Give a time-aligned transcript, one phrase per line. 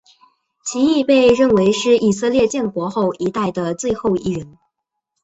[0.63, 4.57] 其亦被认为是以色列建国一代的最后一人。